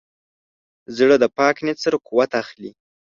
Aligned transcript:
زړه 0.97 1.15
د 1.19 1.25
پاک 1.37 1.55
نیت 1.65 1.77
سره 1.85 1.97
قوت 2.07 2.31
اخلي. 2.41 2.71